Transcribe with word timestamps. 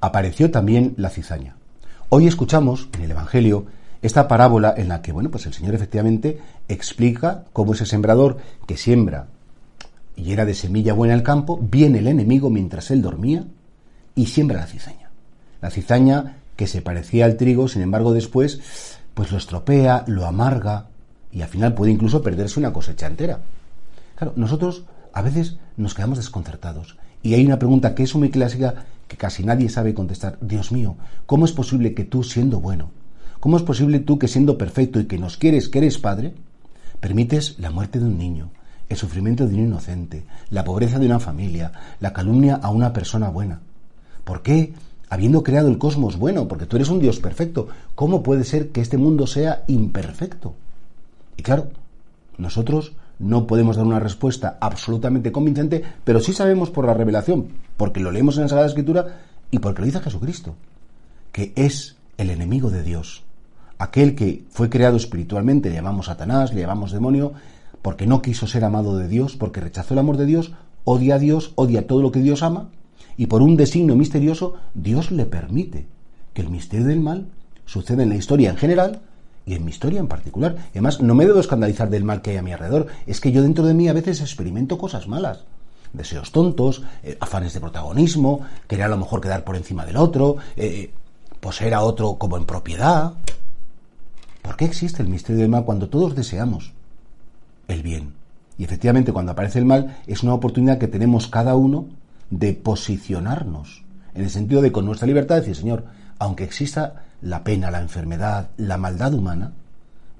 Apareció 0.00 0.50
también 0.50 0.94
la 0.96 1.10
cizaña. 1.10 1.56
Hoy 2.08 2.26
escuchamos 2.26 2.88
en 2.94 3.02
el 3.02 3.10
Evangelio 3.10 3.66
esta 4.00 4.28
parábola 4.28 4.72
en 4.76 4.88
la 4.88 5.02
que, 5.02 5.12
bueno, 5.12 5.30
pues 5.30 5.44
el 5.44 5.52
Señor 5.52 5.74
efectivamente 5.74 6.40
explica 6.68 7.44
cómo 7.52 7.74
ese 7.74 7.84
sembrador 7.84 8.38
que 8.66 8.78
siembra 8.78 9.26
y 10.16 10.32
era 10.32 10.46
de 10.46 10.54
semilla 10.54 10.94
buena 10.94 11.14
el 11.14 11.22
campo, 11.22 11.58
viene 11.60 11.98
el 11.98 12.06
enemigo 12.06 12.48
mientras 12.48 12.90
él 12.90 13.02
dormía 13.02 13.44
y 14.14 14.26
siembra 14.26 14.60
la 14.60 14.66
cizaña. 14.66 15.10
La 15.60 15.70
cizaña 15.70 16.36
que 16.56 16.66
se 16.66 16.80
parecía 16.80 17.26
al 17.26 17.36
trigo, 17.36 17.68
sin 17.68 17.82
embargo, 17.82 18.12
después, 18.12 18.60
pues 19.12 19.30
lo 19.30 19.38
estropea, 19.38 20.04
lo 20.06 20.26
amarga 20.26 20.86
y 21.30 21.42
al 21.42 21.48
final 21.48 21.74
puede 21.74 21.92
incluso 21.92 22.22
perderse 22.22 22.58
una 22.58 22.72
cosecha 22.72 23.06
entera. 23.06 23.40
Claro, 24.16 24.32
nosotros 24.36 24.84
a 25.12 25.20
veces 25.20 25.56
nos 25.76 25.94
quedamos 25.94 26.18
desconcertados 26.18 26.96
y 27.22 27.34
hay 27.34 27.44
una 27.44 27.58
pregunta 27.58 27.94
que 27.94 28.02
es 28.02 28.14
muy 28.14 28.30
clásica 28.30 28.86
que 29.10 29.16
casi 29.16 29.42
nadie 29.42 29.68
sabe 29.68 29.92
contestar. 29.92 30.38
Dios 30.40 30.70
mío, 30.70 30.94
¿cómo 31.26 31.44
es 31.44 31.50
posible 31.50 31.94
que 31.94 32.04
tú, 32.04 32.22
siendo 32.22 32.60
bueno, 32.60 32.92
cómo 33.40 33.56
es 33.56 33.64
posible 33.64 33.98
tú 33.98 34.20
que 34.20 34.28
siendo 34.28 34.56
perfecto 34.56 35.00
y 35.00 35.06
que 35.06 35.18
nos 35.18 35.36
quieres, 35.36 35.68
que 35.68 35.78
eres 35.78 35.98
padre, 35.98 36.32
permites 37.00 37.58
la 37.58 37.72
muerte 37.72 37.98
de 37.98 38.04
un 38.04 38.16
niño, 38.16 38.50
el 38.88 38.96
sufrimiento 38.96 39.48
de 39.48 39.54
un 39.54 39.62
inocente, 39.62 40.24
la 40.50 40.62
pobreza 40.62 41.00
de 41.00 41.06
una 41.06 41.18
familia, 41.18 41.72
la 41.98 42.12
calumnia 42.12 42.60
a 42.62 42.70
una 42.70 42.92
persona 42.92 43.30
buena? 43.30 43.62
¿Por 44.22 44.42
qué, 44.42 44.74
habiendo 45.08 45.42
creado 45.42 45.66
el 45.66 45.78
cosmos 45.78 46.16
bueno, 46.16 46.46
porque 46.46 46.66
tú 46.66 46.76
eres 46.76 46.88
un 46.88 47.00
Dios 47.00 47.18
perfecto, 47.18 47.66
cómo 47.96 48.22
puede 48.22 48.44
ser 48.44 48.68
que 48.68 48.80
este 48.80 48.96
mundo 48.96 49.26
sea 49.26 49.64
imperfecto? 49.66 50.54
Y 51.36 51.42
claro, 51.42 51.66
nosotros 52.38 52.92
no 53.20 53.46
podemos 53.46 53.76
dar 53.76 53.86
una 53.86 54.00
respuesta 54.00 54.56
absolutamente 54.60 55.30
convincente, 55.30 55.82
pero 56.04 56.20
sí 56.20 56.32
sabemos 56.32 56.70
por 56.70 56.86
la 56.86 56.94
revelación, 56.94 57.48
porque 57.76 58.00
lo 58.00 58.10
leemos 58.10 58.36
en 58.36 58.44
la 58.44 58.48
Sagrada 58.48 58.68
Escritura 58.68 59.20
y 59.50 59.58
porque 59.58 59.80
lo 59.80 59.86
dice 59.86 60.00
Jesucristo, 60.00 60.56
que 61.30 61.52
es 61.54 61.96
el 62.16 62.30
enemigo 62.30 62.70
de 62.70 62.82
Dios. 62.82 63.22
Aquel 63.78 64.14
que 64.14 64.44
fue 64.50 64.70
creado 64.70 64.96
espiritualmente, 64.96 65.68
le 65.68 65.76
llamamos 65.76 66.06
Satanás, 66.06 66.54
le 66.54 66.62
llamamos 66.62 66.92
demonio, 66.92 67.34
porque 67.82 68.06
no 68.06 68.22
quiso 68.22 68.46
ser 68.46 68.64
amado 68.64 68.96
de 68.96 69.06
Dios, 69.06 69.36
porque 69.36 69.60
rechazó 69.60 69.94
el 69.94 70.00
amor 70.00 70.16
de 70.16 70.26
Dios, 70.26 70.52
odia 70.84 71.16
a 71.16 71.18
Dios, 71.18 71.52
odia 71.56 71.86
todo 71.86 72.02
lo 72.02 72.12
que 72.12 72.20
Dios 72.20 72.42
ama, 72.42 72.70
y 73.18 73.26
por 73.26 73.42
un 73.42 73.56
designio 73.56 73.96
misterioso, 73.96 74.54
Dios 74.74 75.10
le 75.10 75.26
permite 75.26 75.86
que 76.32 76.40
el 76.40 76.48
misterio 76.48 76.86
del 76.86 77.00
mal 77.00 77.26
suceda 77.66 78.02
en 78.02 78.08
la 78.08 78.16
historia 78.16 78.50
en 78.50 78.56
general 78.56 79.02
y 79.50 79.54
en 79.56 79.64
mi 79.64 79.72
historia 79.72 79.98
en 79.98 80.06
particular. 80.06 80.54
Y 80.68 80.78
además, 80.78 81.00
no 81.00 81.16
me 81.16 81.26
debo 81.26 81.40
escandalizar 81.40 81.90
del 81.90 82.04
mal 82.04 82.22
que 82.22 82.30
hay 82.30 82.36
a 82.36 82.42
mi 82.42 82.52
alrededor. 82.52 82.86
Es 83.04 83.20
que 83.20 83.32
yo 83.32 83.42
dentro 83.42 83.66
de 83.66 83.74
mí 83.74 83.88
a 83.88 83.92
veces 83.92 84.20
experimento 84.20 84.78
cosas 84.78 85.08
malas. 85.08 85.40
Deseos 85.92 86.30
tontos, 86.30 86.84
eh, 87.02 87.16
afanes 87.18 87.52
de 87.52 87.58
protagonismo, 87.58 88.42
querer 88.68 88.84
a 88.84 88.88
lo 88.88 88.96
mejor 88.96 89.20
quedar 89.20 89.42
por 89.42 89.56
encima 89.56 89.84
del 89.84 89.96
otro, 89.96 90.36
eh, 90.56 90.92
poseer 91.40 91.74
a 91.74 91.80
otro 91.80 92.14
como 92.14 92.36
en 92.36 92.44
propiedad. 92.44 93.14
¿Por 94.40 94.56
qué 94.56 94.66
existe 94.66 95.02
el 95.02 95.08
misterio 95.08 95.40
del 95.40 95.50
mal 95.50 95.64
cuando 95.64 95.88
todos 95.88 96.14
deseamos 96.14 96.72
el 97.66 97.82
bien? 97.82 98.14
Y 98.56 98.62
efectivamente, 98.62 99.12
cuando 99.12 99.32
aparece 99.32 99.58
el 99.58 99.64
mal, 99.64 99.98
es 100.06 100.22
una 100.22 100.34
oportunidad 100.34 100.78
que 100.78 100.86
tenemos 100.86 101.26
cada 101.26 101.56
uno 101.56 101.86
de 102.30 102.52
posicionarnos. 102.52 103.82
En 104.14 104.22
el 104.22 104.30
sentido 104.30 104.62
de 104.62 104.72
con 104.72 104.84
nuestra 104.84 105.06
libertad 105.06 105.36
decir, 105.36 105.56
Señor, 105.56 105.84
aunque 106.18 106.44
exista 106.44 107.04
la 107.22 107.44
pena, 107.44 107.70
la 107.70 107.80
enfermedad, 107.80 108.50
la 108.56 108.76
maldad 108.76 109.14
humana, 109.14 109.52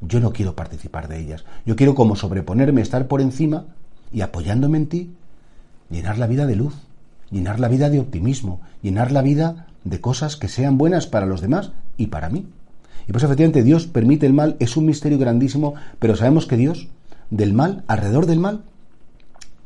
yo 0.00 0.20
no 0.20 0.32
quiero 0.32 0.54
participar 0.54 1.08
de 1.08 1.20
ellas. 1.20 1.44
Yo 1.66 1.76
quiero 1.76 1.94
como 1.94 2.16
sobreponerme, 2.16 2.80
estar 2.80 3.06
por 3.06 3.20
encima 3.20 3.66
y 4.12 4.22
apoyándome 4.22 4.78
en 4.78 4.86
ti, 4.86 5.14
llenar 5.90 6.18
la 6.18 6.26
vida 6.26 6.46
de 6.46 6.56
luz, 6.56 6.74
llenar 7.30 7.60
la 7.60 7.68
vida 7.68 7.90
de 7.90 8.00
optimismo, 8.00 8.60
llenar 8.82 9.12
la 9.12 9.22
vida 9.22 9.66
de 9.84 10.00
cosas 10.00 10.36
que 10.36 10.48
sean 10.48 10.78
buenas 10.78 11.06
para 11.06 11.26
los 11.26 11.40
demás 11.40 11.72
y 11.96 12.06
para 12.06 12.30
mí. 12.30 12.46
Y 13.08 13.12
pues 13.12 13.24
efectivamente 13.24 13.62
Dios 13.62 13.86
permite 13.86 14.26
el 14.26 14.32
mal, 14.32 14.56
es 14.58 14.76
un 14.76 14.86
misterio 14.86 15.18
grandísimo, 15.18 15.74
pero 15.98 16.16
sabemos 16.16 16.46
que 16.46 16.56
Dios 16.56 16.88
del 17.30 17.52
mal, 17.52 17.84
alrededor 17.86 18.26
del 18.26 18.38
mal, 18.40 18.62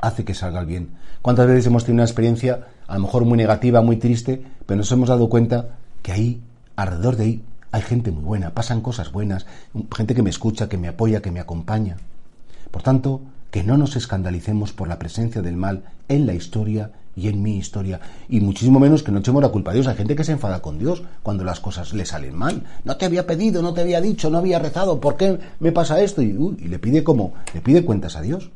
hace 0.07 0.25
que 0.25 0.35
salga 0.35 0.61
el 0.61 0.67
bien. 0.67 0.91
¿Cuántas 1.23 1.47
veces 1.47 1.67
hemos 1.67 1.85
tenido 1.85 2.03
una 2.03 2.05
experiencia 2.05 2.67
a 2.87 2.95
lo 2.95 3.01
mejor 3.01 3.25
muy 3.25 3.39
negativa, 3.39 3.81
muy 3.81 3.97
triste, 3.97 4.43
pero 4.67 4.79
nos 4.79 4.93
hemos 4.93 5.09
dado 5.09 5.29
cuenta 5.29 5.77
que 6.03 6.13
ahí, 6.13 6.43
alrededor 6.77 7.17
de 7.17 7.25
ahí, 7.25 7.45
hay 7.73 7.83
gente 7.83 8.11
muy 8.13 8.23
buena, 8.23 8.51
pasan 8.55 8.81
cosas 8.81 9.11
buenas, 9.11 9.47
gente 9.95 10.15
que 10.15 10.23
me 10.23 10.31
escucha, 10.31 10.69
que 10.69 10.79
me 10.79 10.89
apoya, 10.89 11.23
que 11.23 11.31
me 11.31 11.41
acompaña. 11.41 11.97
Por 12.71 12.83
tanto, 12.83 13.21
que 13.51 13.63
no 13.63 13.77
nos 13.77 13.97
escandalicemos 13.97 14.73
por 14.73 14.89
la 14.89 14.99
presencia 14.99 15.43
del 15.43 15.57
mal 15.57 15.85
en 16.09 16.27
la 16.27 16.35
historia 16.35 16.91
y 17.17 17.29
en 17.29 17.43
mi 17.43 17.57
historia. 17.57 18.01
Y 18.29 18.41
muchísimo 18.41 18.81
menos 18.81 19.03
que 19.03 19.13
no 19.13 19.21
echemos 19.21 19.43
la 19.43 19.49
culpa 19.49 19.71
a 19.71 19.75
Dios. 19.75 19.87
Hay 19.87 19.97
gente 19.97 20.17
que 20.17 20.25
se 20.25 20.33
enfada 20.33 20.61
con 20.61 20.79
Dios 20.79 21.03
cuando 21.23 21.45
las 21.45 21.61
cosas 21.61 21.95
le 21.95 22.05
salen 22.05 22.35
mal. 22.35 22.65
No 22.85 22.97
te 22.97 23.07
había 23.07 23.27
pedido, 23.27 23.63
no 23.63 23.73
te 23.73 23.83
había 23.83 24.01
dicho, 24.01 24.31
no 24.31 24.39
había 24.39 24.59
rezado, 24.59 25.01
¿por 25.01 25.17
qué 25.17 25.39
me 25.61 25.73
pasa 25.73 26.01
esto? 26.01 26.21
Y, 26.21 26.31
y 26.59 26.69
le 26.69 26.79
pide 26.79 27.05
como, 27.05 27.35
le 27.55 27.61
pide 27.61 27.85
cuentas 27.85 28.17
a 28.17 28.23
Dios. 28.23 28.51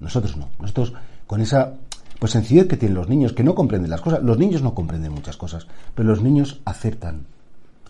Nosotros 0.00 0.36
no. 0.36 0.48
Nosotros 0.58 0.92
con 1.26 1.40
esa 1.40 1.74
pues 2.18 2.32
sencillez 2.32 2.66
que 2.66 2.76
tienen 2.76 2.96
los 2.96 3.08
niños, 3.08 3.32
que 3.32 3.44
no 3.44 3.54
comprenden 3.54 3.90
las 3.90 4.00
cosas. 4.00 4.22
Los 4.22 4.38
niños 4.38 4.62
no 4.62 4.74
comprenden 4.74 5.12
muchas 5.12 5.36
cosas, 5.36 5.66
pero 5.94 6.08
los 6.08 6.22
niños 6.22 6.60
aceptan. 6.64 7.26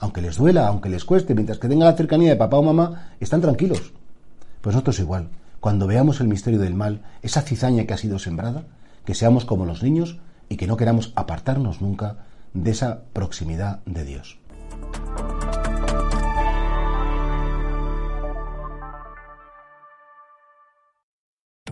Aunque 0.00 0.20
les 0.20 0.36
duela, 0.36 0.66
aunque 0.66 0.88
les 0.88 1.04
cueste, 1.04 1.34
mientras 1.34 1.58
que 1.58 1.68
tengan 1.68 1.88
la 1.88 1.96
cercanía 1.96 2.30
de 2.30 2.36
papá 2.36 2.56
o 2.56 2.62
mamá, 2.62 3.12
están 3.20 3.40
tranquilos. 3.40 3.92
Pues 4.60 4.74
nosotros 4.74 4.98
igual. 4.98 5.28
Cuando 5.60 5.86
veamos 5.86 6.20
el 6.20 6.28
misterio 6.28 6.60
del 6.60 6.74
mal, 6.74 7.02
esa 7.22 7.42
cizaña 7.42 7.84
que 7.84 7.94
ha 7.94 7.98
sido 7.98 8.18
sembrada, 8.18 8.64
que 9.04 9.14
seamos 9.14 9.44
como 9.44 9.64
los 9.64 9.82
niños 9.82 10.18
y 10.48 10.56
que 10.56 10.66
no 10.66 10.76
queramos 10.76 11.12
apartarnos 11.16 11.80
nunca 11.80 12.18
de 12.52 12.70
esa 12.70 13.00
proximidad 13.12 13.80
de 13.86 14.04
Dios. 14.04 14.38